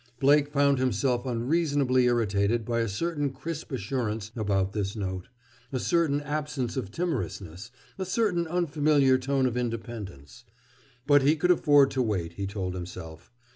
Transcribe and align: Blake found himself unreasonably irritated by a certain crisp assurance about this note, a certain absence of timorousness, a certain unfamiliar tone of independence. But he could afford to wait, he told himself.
Blake 0.19 0.47
found 0.51 0.79
himself 0.79 1.27
unreasonably 1.27 2.05
irritated 2.05 2.65
by 2.65 2.79
a 2.79 2.87
certain 2.89 3.29
crisp 3.29 3.71
assurance 3.71 4.31
about 4.35 4.73
this 4.73 4.95
note, 4.95 5.27
a 5.71 5.77
certain 5.77 6.21
absence 6.21 6.75
of 6.75 6.89
timorousness, 6.89 7.69
a 7.99 8.05
certain 8.05 8.47
unfamiliar 8.47 9.19
tone 9.19 9.45
of 9.45 9.55
independence. 9.55 10.43
But 11.05 11.21
he 11.21 11.35
could 11.35 11.51
afford 11.51 11.91
to 11.91 12.01
wait, 12.01 12.33
he 12.33 12.47
told 12.47 12.73
himself. 12.73 13.31